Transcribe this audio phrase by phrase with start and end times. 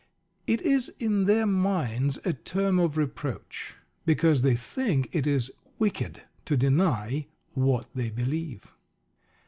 [0.47, 3.75] It is in their minds a term of reproach.
[4.03, 8.63] Because they think it is wicked to deny what they believe.